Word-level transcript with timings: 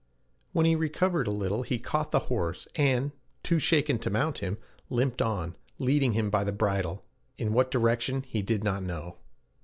When 0.51 0.65
he 0.65 0.75
recovered 0.75 1.27
a 1.27 1.29
little, 1.29 1.61
he 1.61 1.77
caught 1.77 2.11
the 2.11 2.21
horse, 2.25 2.67
and, 2.75 3.11
too 3.43 3.59
shaken 3.59 3.99
to 3.99 4.09
mount 4.09 4.39
him, 4.39 4.57
limped 4.89 5.21
on, 5.21 5.55
leading 5.77 6.13
him 6.13 6.31
by 6.31 6.43
the 6.43 6.51
bridle, 6.51 7.05
in 7.37 7.53
what 7.53 7.69
direction 7.69 8.23
he 8.27 8.41
did 8.41 8.63
not 8.63 8.81
know. 8.81 9.17